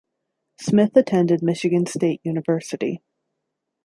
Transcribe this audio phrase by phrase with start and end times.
[0.59, 3.03] Smith attended Michigan State University.